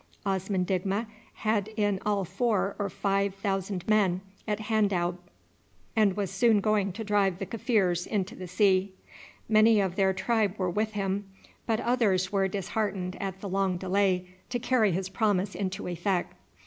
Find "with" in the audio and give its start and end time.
10.71-10.93